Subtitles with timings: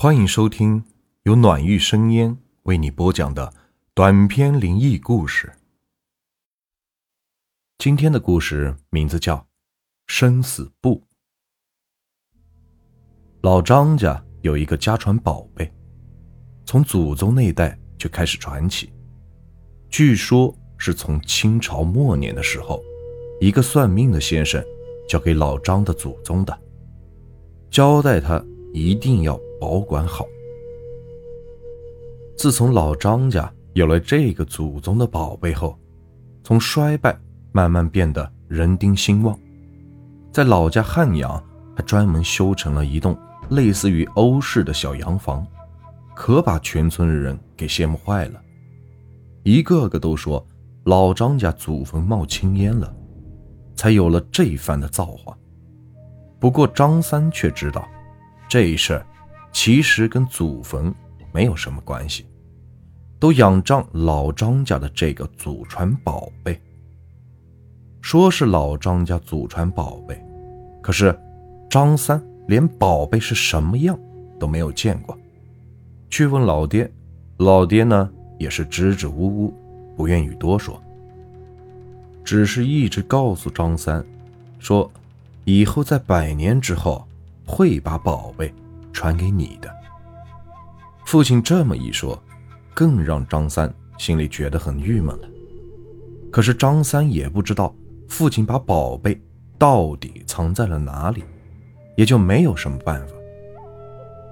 [0.00, 0.84] 欢迎收听
[1.24, 3.52] 由暖玉生烟为你播讲的
[3.94, 5.52] 短篇灵异故事。
[7.78, 9.36] 今天的故事名字叫
[10.06, 10.94] 《生死簿》。
[13.40, 15.68] 老张家有一个家传宝贝，
[16.64, 18.92] 从祖宗那代就开始传起。
[19.90, 22.80] 据说是从清朝末年的时候，
[23.40, 24.64] 一个算命的先生
[25.08, 26.56] 交给老张的祖宗的，
[27.68, 28.40] 交代他
[28.72, 30.26] 一定要保管好。
[32.36, 35.78] 自从老张家有了这个祖宗的宝贝后，
[36.42, 37.18] 从衰败
[37.52, 39.38] 慢慢变得人丁兴旺，
[40.32, 41.42] 在老家汉阳
[41.76, 43.16] 还专门修成了一栋。
[43.50, 45.46] 类似于欧式的小洋房，
[46.14, 48.38] 可把全村的人给羡慕坏了，
[49.42, 50.46] 一个个都说
[50.84, 52.94] 老张家祖坟冒青烟了，
[53.74, 55.34] 才有了这番的造化。
[56.38, 57.88] 不过张三却知道，
[58.50, 59.06] 这事儿
[59.52, 60.94] 其实跟祖坟
[61.32, 62.26] 没有什么关系，
[63.18, 66.60] 都仰仗老张家的这个祖传宝贝。
[68.00, 70.20] 说是老张家祖传宝贝，
[70.82, 71.18] 可是
[71.70, 72.22] 张三。
[72.48, 73.98] 连宝贝是什么样
[74.40, 75.14] 都没有见过，
[76.08, 76.90] 去问老爹，
[77.36, 79.54] 老爹呢也是支支吾吾，
[79.94, 80.82] 不愿意多说，
[82.24, 84.02] 只是一直告诉张三，
[84.58, 84.90] 说
[85.44, 87.06] 以后在百年之后
[87.44, 88.50] 会把宝贝
[88.98, 89.72] 传给你的。
[91.06, 92.20] 父亲这么一说，
[92.74, 95.28] 更让张三心里觉得很郁闷了。
[96.32, 97.72] 可是张三也不知道
[98.08, 99.16] 父亲把宝贝
[99.56, 101.22] 到底藏在了哪里。
[101.96, 103.14] 也就没有什么办法。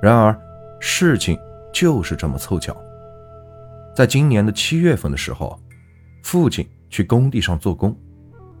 [0.00, 0.34] 然而，
[0.80, 1.38] 事情
[1.74, 2.74] 就是这么凑巧，
[3.94, 5.60] 在今年的七月份的时候，
[6.22, 7.94] 父亲去工地上做工，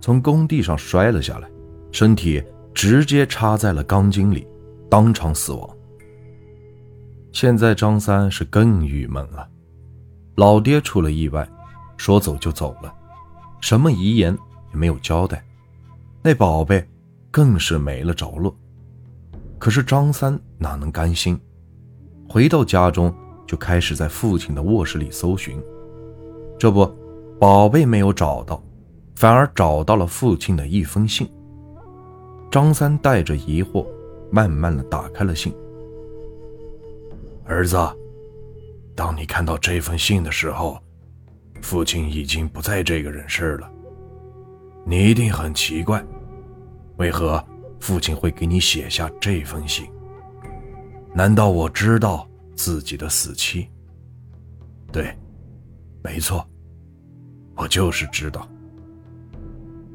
[0.02, 1.48] 从工地上摔了下来，
[1.90, 4.46] 身体直接插在了钢筋里，
[4.90, 5.76] 当场死亡。
[7.40, 9.48] 现在张三是更郁闷了，
[10.34, 11.48] 老爹出了意外，
[11.96, 12.94] 说走就走了，
[13.62, 14.36] 什么遗言
[14.70, 15.42] 也没有交代，
[16.22, 16.86] 那宝贝
[17.30, 18.54] 更是没了着落。
[19.58, 21.40] 可是张三哪能甘心？
[22.28, 23.10] 回到家中
[23.46, 25.58] 就开始在父亲的卧室里搜寻。
[26.58, 26.86] 这不，
[27.38, 28.62] 宝贝没有找到，
[29.14, 31.26] 反而找到了父亲的一封信。
[32.50, 33.86] 张三带着疑惑，
[34.30, 35.50] 慢慢的打开了信。
[37.50, 37.76] 儿子，
[38.94, 40.80] 当你看到这封信的时候，
[41.60, 43.68] 父亲已经不在这个人世了。
[44.86, 46.00] 你一定很奇怪，
[46.96, 47.44] 为何？
[47.80, 49.90] 父亲会给你写下这封信。
[51.14, 53.68] 难道我知道自己的死期？
[54.92, 55.16] 对，
[56.04, 56.46] 没错，
[57.56, 58.46] 我就是知道。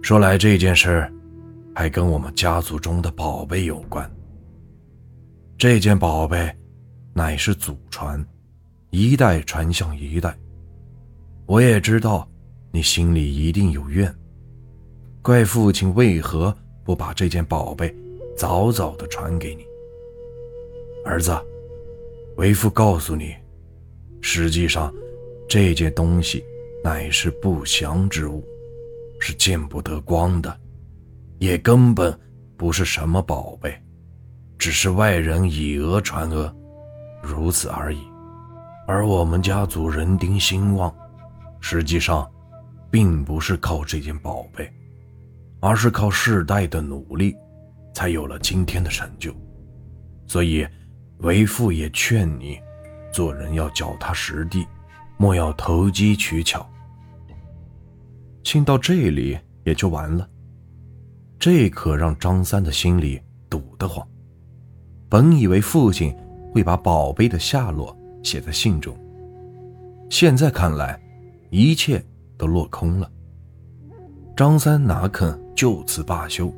[0.02, 1.10] 说来这件事
[1.76, 4.12] 还跟我们家族中的宝贝有关。
[5.58, 6.54] 这件宝贝
[7.18, 8.24] 乃是祖传，
[8.90, 10.38] 一代传向一代。
[11.46, 12.30] 我也知道
[12.72, 14.14] 你心里一定有怨，
[15.22, 16.56] 怪父亲为何。
[16.84, 17.92] 不把这件宝贝
[18.38, 19.66] 早早的传给你，
[21.04, 21.36] 儿子，
[22.38, 23.34] 为父告诉你，
[24.22, 24.94] 实际上
[25.50, 26.46] 这件东西
[26.84, 28.44] 乃是不祥之物，
[29.20, 30.56] 是见不得光的，
[31.40, 32.16] 也根本
[32.56, 33.76] 不是什么宝贝，
[34.60, 36.56] 只是外人以讹传讹，
[37.26, 38.00] 如此而已。
[38.88, 40.94] 而我们家族人丁兴旺，
[41.60, 42.30] 实际上
[42.92, 44.72] 并不是靠这件宝贝。
[45.62, 47.36] 而是靠世代的努力，
[47.92, 49.34] 才有了今天的成就。
[50.28, 50.68] 所以，
[51.20, 52.60] 为父也劝你，
[53.12, 54.68] 做人要脚踏实地，
[55.18, 56.70] 莫要投机取巧。
[58.44, 60.30] 信到这里也就完了，
[61.40, 63.20] 这可让张三的心里
[63.50, 64.08] 堵得慌。
[65.10, 66.16] 本以为父亲
[66.56, 67.94] 会把宝贝的下落
[68.24, 68.98] 写在信中，
[70.10, 70.98] 现在看来，
[71.50, 72.02] 一切
[72.38, 73.12] 都落空了。
[74.38, 75.38] 张三哪肯？
[75.54, 76.54] 就此罢休，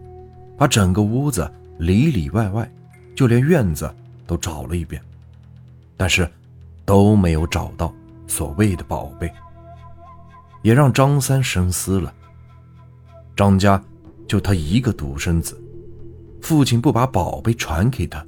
[0.56, 2.72] 把整个屋子里里外外，
[3.16, 3.92] 就连院子
[4.28, 5.02] 都找了一遍，
[5.96, 6.30] 但是
[6.86, 7.92] 都没有找到
[8.28, 9.32] 所谓的宝贝，
[10.62, 12.14] 也让张三深思了。
[13.36, 13.84] 张家
[14.28, 15.60] 就他一个独生子，
[16.40, 18.24] 父亲不把宝贝传给他，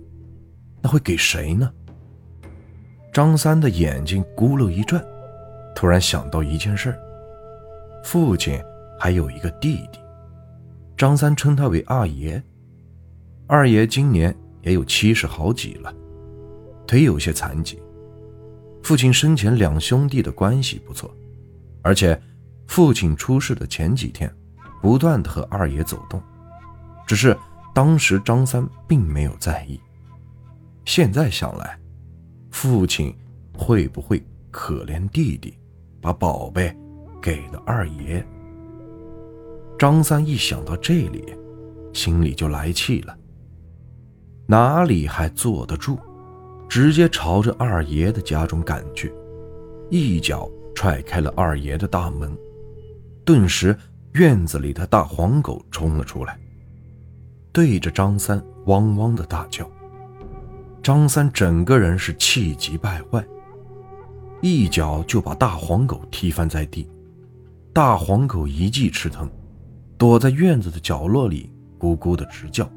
[0.81, 1.71] 那会给谁呢？
[3.11, 5.03] 张三的眼睛咕噜一转，
[5.75, 6.97] 突然想到一件事
[8.03, 8.61] 父亲
[8.99, 9.99] 还有一个弟弟。
[10.95, 12.41] 张三称他为二爷，
[13.47, 15.93] 二爷今年也有七十好几了，
[16.85, 17.81] 腿有些残疾。
[18.83, 21.13] 父亲生前两兄弟的关系不错，
[21.81, 22.19] 而且
[22.67, 24.33] 父亲出事的前几天，
[24.81, 26.21] 不断的和二爷走动，
[27.07, 27.35] 只是
[27.73, 29.79] 当时张三并没有在意。
[30.85, 31.79] 现在想来，
[32.51, 33.15] 父亲
[33.53, 35.53] 会不会可怜弟弟，
[36.01, 36.75] 把宝贝
[37.21, 38.25] 给了二爷？
[39.77, 41.23] 张三一想到这里，
[41.93, 43.15] 心里就来气了，
[44.47, 45.97] 哪里还坐得住？
[46.67, 49.11] 直接朝着二爷的家中赶去，
[49.89, 52.31] 一脚踹开了二爷的大门，
[53.25, 53.75] 顿时
[54.13, 56.39] 院子里的大黄狗冲了出来，
[57.51, 59.69] 对着张三汪汪的大叫。
[60.81, 63.23] 张三整个人是气急败坏，
[64.41, 66.89] 一脚就把大黄狗踢翻在地。
[67.73, 69.29] 大黄狗一记吃疼，
[69.97, 72.69] 躲在院子的角落里咕咕的直叫。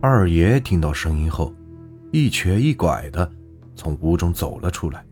[0.00, 1.52] 二爷听到声音后，
[2.12, 3.28] 一瘸一拐的
[3.74, 5.04] 从屋中走了出来，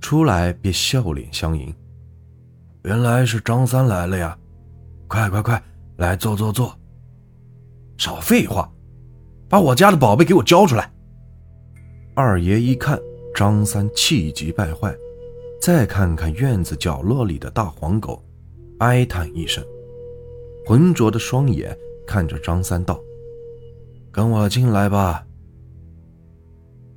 [0.00, 1.72] 出来便笑脸相迎。
[2.82, 4.36] 原来是张三来了呀！
[5.06, 5.62] 快快快，
[5.96, 6.76] 来坐坐坐。
[7.96, 8.70] 少废话，
[9.54, 10.90] 把我家的宝贝给我交出来！
[12.12, 13.00] 二爷一看
[13.32, 14.92] 张三气急败坏，
[15.62, 18.20] 再看看院子角落里的大黄狗，
[18.80, 19.64] 哀叹一声，
[20.66, 22.98] 浑浊的双眼看着张三道
[24.10, 25.24] ：“跟我进来吧。”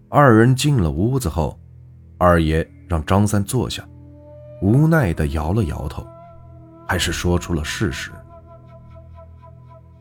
[0.10, 1.60] 二人进了屋子后，
[2.18, 3.88] 二爷让张三坐下，
[4.64, 6.04] 无奈地摇了摇头，
[6.88, 8.10] 还是说出了事实：“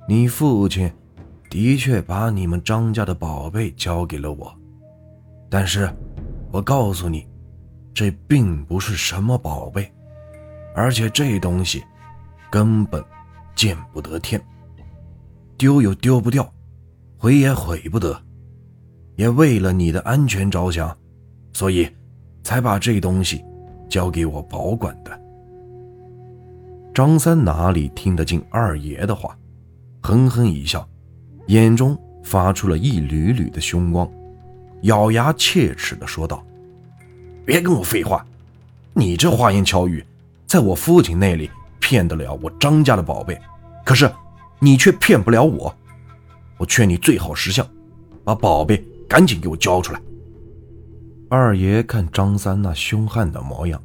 [0.09, 0.91] 你父亲
[1.49, 4.55] 的确把你们张家的宝贝交给了我。”
[5.49, 5.89] 但是，
[6.51, 7.27] 我告诉你，
[7.95, 9.91] 这并不是什么宝贝，
[10.75, 11.83] 而且这东西
[12.51, 13.03] 根本
[13.55, 14.41] 见不得天，
[15.57, 16.53] 丢又丢不掉，
[17.17, 18.21] 毁也毁不得。
[19.15, 20.95] 也为了你的安全着想，
[21.53, 21.89] 所以
[22.43, 23.43] 才把这东西
[23.89, 25.19] 交给我保管的。
[26.93, 29.39] 张三哪里听得进二爷的话，
[30.03, 30.87] 哼哼一笑，
[31.47, 34.11] 眼中发出了一缕缕的凶光。
[34.83, 36.45] 咬牙切齿地说道
[37.45, 38.25] ：“别跟我废话，
[38.93, 40.05] 你这花言巧语，
[40.47, 41.51] 在我父亲那里
[41.81, 43.41] 骗得了我张家的宝贝，
[43.85, 44.09] 可是
[44.59, 45.75] 你却骗不了我。
[46.59, 47.67] 我劝你最好识相，
[48.23, 50.01] 把宝贝赶紧给我交出来。”
[51.29, 53.83] 二爷看张三那凶悍的模样，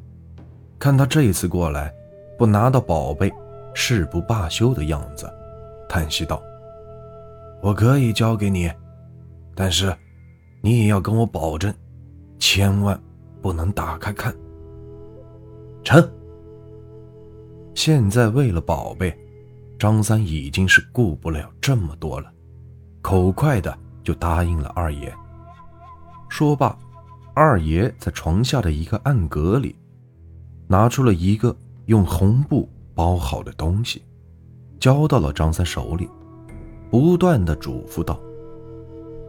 [0.78, 1.92] 看他这一次过来
[2.38, 3.32] 不拿到宝贝
[3.74, 5.28] 誓不罢休的样子，
[5.90, 6.40] 叹息道
[7.62, 8.72] ：“我可以交给你，
[9.56, 9.96] 但是……”
[10.64, 11.74] 你也要跟我保证，
[12.38, 13.02] 千万
[13.42, 14.32] 不能打开看。
[15.84, 16.08] 成。
[17.74, 19.12] 现在为了宝贝，
[19.80, 22.32] 张三已经是顾不了这么多了，
[23.02, 25.12] 口快的就答应了二爷。
[26.30, 26.78] 说罢，
[27.34, 29.76] 二爷在床下的一个暗格里，
[30.68, 34.04] 拿出了一个用红布包好的东西，
[34.80, 36.08] 交到了张三手里，
[36.92, 38.20] 不断的嘱咐道。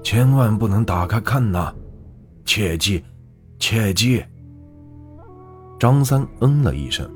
[0.02, 1.72] 千万不能打开看呐！
[2.44, 3.02] 切记，
[3.60, 4.22] 切记。
[5.78, 7.08] 张三嗯了一声，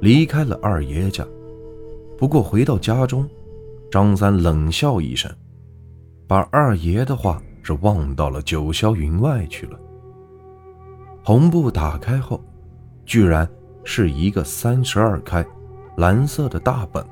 [0.00, 1.26] 离开了二爷家。
[2.18, 3.26] 不过回到家中，
[3.90, 5.30] 张三冷笑一声，
[6.26, 9.78] 把二爷的话是忘到了九霄云外去了。
[11.24, 12.38] 红布打开后，
[13.06, 13.48] 居然
[13.84, 15.46] 是一个三十二开、
[15.96, 17.02] 蓝色的大本，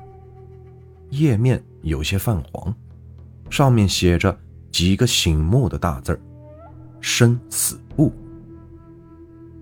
[1.09, 2.73] 页面有些泛黄，
[3.49, 4.37] 上面写着。
[4.69, 6.21] 几个醒目的大字
[7.01, 8.13] 生死簿。”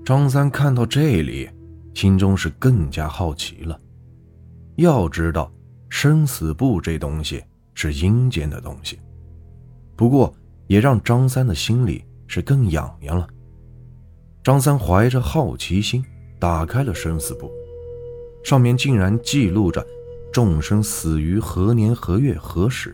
[0.04, 1.50] 张三看到这里，
[1.94, 3.80] 心中是更加好奇了。
[4.76, 5.50] 要知道，
[5.88, 7.42] 生死簿这东西
[7.76, 9.00] 是阴间的东西，
[9.96, 10.36] 不过
[10.68, 13.26] 也让张三的心里是更痒痒了。
[14.44, 16.04] 张三怀着好奇心
[16.40, 17.50] 打开了生死簿，
[18.44, 19.86] 上面竟然记录着
[20.36, 22.94] 众生死于何年何月何时，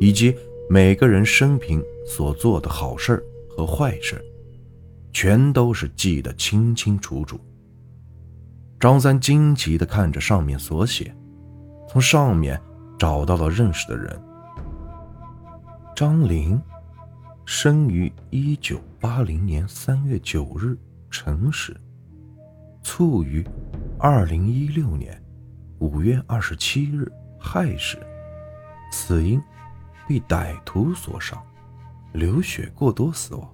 [0.00, 0.36] 以及。
[0.68, 4.20] 每个人生平所做的好事和坏事，
[5.12, 7.38] 全都是记得清清楚楚。
[8.80, 11.14] 张三惊奇地看着上面所写，
[11.88, 12.60] 从上面
[12.98, 14.20] 找到了认识的人：
[15.94, 16.60] 张林，
[17.44, 20.76] 生于一九八零年三月九日
[21.12, 21.76] 辰时，
[22.82, 23.46] 卒于
[24.00, 25.22] 二零一六年
[25.78, 27.98] 五月二十七日亥时，
[28.90, 29.40] 死因。
[30.08, 31.36] 被歹徒所伤，
[32.12, 33.50] 流血过多死亡。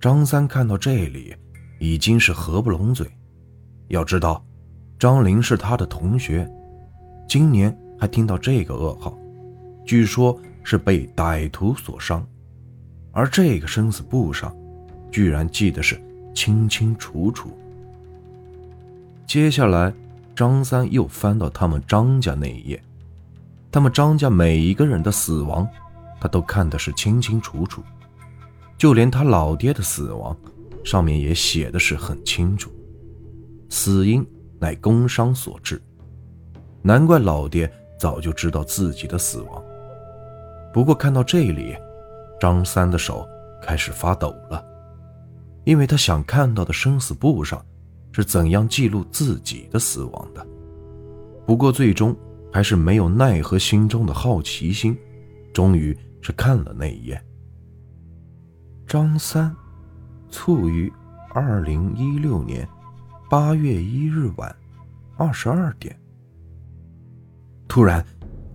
[0.00, 1.32] 张三看到这里，
[1.78, 3.08] 已经是合不拢嘴。
[3.86, 4.44] 要知道，
[4.98, 6.50] 张林是他的同学，
[7.28, 9.16] 今年还听到这个噩耗，
[9.86, 12.26] 据说是被歹徒所伤，
[13.12, 14.52] 而这个生死簿上，
[15.12, 15.96] 居然记得是
[16.34, 17.56] 清清楚楚。
[19.28, 19.94] 接下来，
[20.42, 22.82] 张三又翻到他们张家那一页。
[23.70, 25.64] 他们张家每一个人的死亡，
[26.20, 27.80] 他都看的是清清楚楚，
[28.76, 30.36] 就连他老爹的死亡，
[30.82, 32.72] 上面也写的是很清楚，
[33.68, 34.26] 死因
[34.58, 35.80] 乃工伤所致。
[36.82, 39.62] 难怪老爹早就知道自己的死亡。
[40.72, 41.76] 不过看到这里，
[42.40, 43.24] 张三的手
[43.62, 44.60] 开始发抖了，
[45.62, 47.64] 因为他想看到的生死簿上
[48.12, 50.46] 是怎样记录自己的死亡的。
[51.46, 52.14] 不过最终
[52.52, 54.96] 还是没有奈何心中的好奇心，
[55.52, 57.20] 终于是看了那一页。
[58.86, 59.54] 张三，
[60.28, 60.92] 卒于
[61.34, 62.68] 二零一六年
[63.30, 64.54] 八月一日晚
[65.16, 65.98] 二十二点。
[67.66, 68.04] 突然，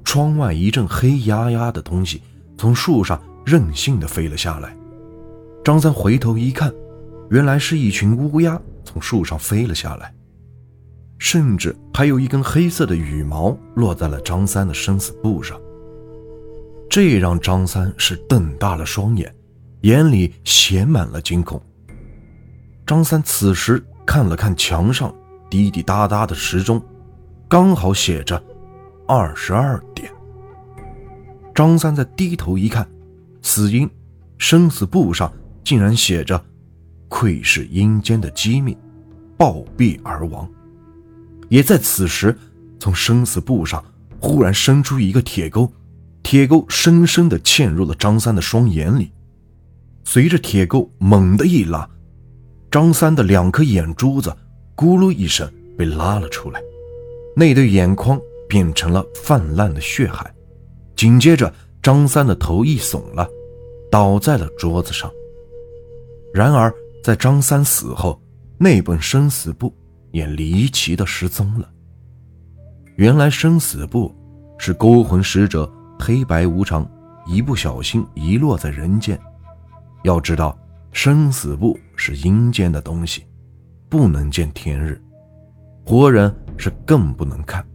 [0.04, 2.22] 窗外一阵黑压压的东西
[2.56, 4.78] 从树上任性的飞了下来。
[5.64, 6.72] 张三回头一看，
[7.32, 10.14] 原来是一群乌鸦从树上飞了下来，
[11.20, 15.60] 甚至还有一根黑色的羽毛落在了张三的生死簿上。
[16.90, 19.36] 这让张三是瞪大了双眼，
[19.82, 21.62] 眼里写满了惊恐。
[22.86, 25.14] 张三此时看了看墙上
[25.50, 26.82] 滴滴答答的时钟，
[27.50, 28.42] 刚好写着。
[29.10, 30.12] 二十二点，
[31.56, 32.86] 张三在低头一看，
[33.42, 33.90] 死因
[34.38, 35.32] 生死簿上
[35.64, 36.44] 竟然写着
[37.08, 38.78] “窥视阴间的机密，
[39.38, 40.50] 暴毙而亡”。
[41.50, 42.38] 也在此时，
[42.80, 43.84] 从生死簿上
[44.20, 45.72] 忽然伸出一个铁钩，
[46.24, 49.12] 铁钩深深地嵌入了张三的双眼里。
[50.04, 51.90] 随着铁钩猛地一拉，
[52.72, 54.36] 张三的两颗眼珠子
[54.76, 56.62] 咕噜一声被拉了出来，
[57.36, 58.20] 那对眼眶。
[58.50, 60.34] 变成了泛滥的血海，
[60.96, 63.30] 紧接着张三的头一耸了，
[63.92, 65.12] 倒在了桌子上。
[66.34, 66.74] 然而，
[67.08, 68.22] 在张三死后，
[68.58, 69.74] 那本生死簿
[70.12, 71.72] 也离奇的失踪了。
[72.98, 74.14] 原来，生死簿
[74.58, 76.86] 是勾魂使者黑白无常
[77.26, 79.18] 一不小心遗落在人间。
[80.04, 80.60] 要知道，
[80.92, 83.26] 生死簿是阴间的东西，
[83.88, 85.02] 不能见天日，
[85.86, 87.66] 活人是更不能看。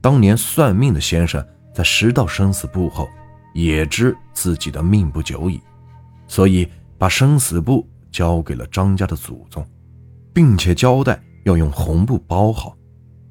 [0.00, 3.08] 当年算命的先生在拾到生死簿后，
[3.54, 5.60] 也知自己的命不久矣，
[6.26, 6.68] 所以
[6.98, 9.66] 把生死簿交给了张家的祖宗，
[10.32, 12.76] 并且交代要用红布包好，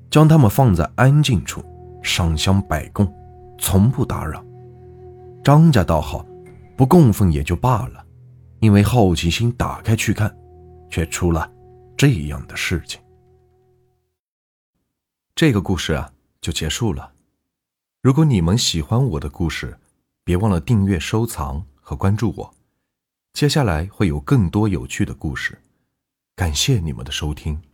[0.10, 1.64] 将他们放在安静处，
[2.04, 3.08] 上香拜供，
[3.58, 4.44] 从不打扰。
[5.44, 6.26] 张家倒好，
[6.76, 8.06] 不供奉也就罢了，
[8.60, 10.36] 因为好奇心打开去看，
[10.90, 11.50] 却出了
[11.96, 13.00] 这样的事情。
[15.36, 16.12] 这个故事啊。
[16.42, 17.14] 就结束了。
[18.02, 19.78] 如果你们喜欢我的故事，
[20.24, 22.52] 别忘了订阅、收藏和关注我。
[23.34, 25.60] 接下来会有更多有趣的故事。
[26.36, 27.71] 感谢你们的收听。